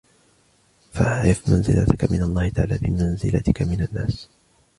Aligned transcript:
فَاعْرِفْ 0.93 1.49
مَنْزِلَتَك 1.49 2.11
مِنْ 2.11 2.23
اللَّهِ 2.23 2.49
تَعَالَى 2.49 2.77
بِمَنْزِلَتِك 2.77 3.61
مِنْ 3.61 3.81
النَّاسِ 3.89 4.29